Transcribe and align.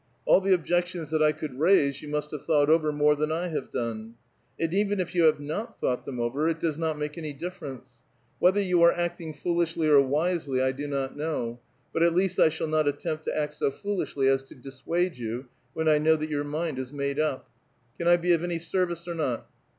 All 0.25 0.41
the 0.41 0.51
objections 0.51 1.11
that 1.11 1.21
I 1.21 1.31
could 1.31 1.59
raise 1.59 2.01
you 2.01 2.07
must 2.09 2.31
have 2.31 2.43
thought 2.43 2.71
over 2.71 2.91
more 2.91 3.15
than 3.15 3.31
I 3.31 3.49
have 3.49 3.69
done. 3.71 4.15
And 4.59 4.73
even 4.73 4.99
if 4.99 5.13
you 5.13 5.25
have 5.25 5.39
not 5.39 5.79
thought 5.79 6.05
them 6.05 6.19
over, 6.19 6.49
it 6.49 6.59
does 6.59 6.75
not 6.75 6.97
make 6.97 7.13
anv 7.17 7.37
difference. 7.37 7.87
Whether 8.39 8.63
von 8.63 8.79
are 8.81 8.93
actino: 8.95 9.37
foolishlv 9.39 9.85
or 9.87 10.01
wisely 10.01 10.59
I 10.59 10.71
do 10.71 10.87
not 10.87 11.15
know, 11.15 11.59
but 11.93 12.01
at 12.01 12.15
least 12.15 12.39
I 12.39 12.49
shall 12.49 12.65
not 12.65 12.87
attempt 12.87 13.25
to 13.25 13.37
act 13.37 13.53
so 13.53 13.69
foolishly 13.69 14.27
as 14.27 14.41
to 14.45 14.55
dissuade 14.55 15.19
you, 15.19 15.49
when 15.75 15.87
I 15.87 15.99
know 15.99 16.15
that 16.15 16.31
j'our 16.31 16.43
mind 16.43 16.79
is 16.79 16.91
made 16.91 17.19
up. 17.19 17.47
Can 17.99 18.07
I 18.07 18.17
be 18.17 18.31
of 18.33 18.43
any 18.43 18.57
service 18.57 19.07
or 19.07 19.13
not?" 19.13 19.47